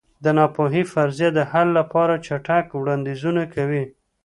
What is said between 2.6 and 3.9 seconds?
وړاندیزونه کوي.